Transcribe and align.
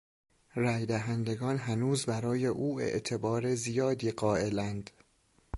رای 0.55 0.85
دهندگان 0.85 1.57
هنوز 1.57 2.05
برای 2.05 2.45
او 2.45 2.81
اعتبار 2.81 3.55
زیادی 3.55 4.11
قائلاند. 4.11 4.89